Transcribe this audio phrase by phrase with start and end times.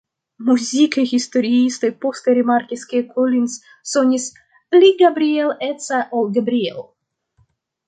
[0.45, 3.59] Muzikaj historiistoj poste rimarkis ke Collins
[3.93, 4.27] sonis
[4.73, 6.85] "pli Gabriel-eca ol Gabriel".